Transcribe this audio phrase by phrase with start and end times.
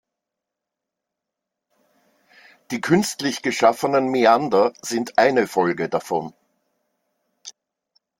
[2.71, 6.33] Die künstlich geschaffenen Mäander sind eine Folge davon.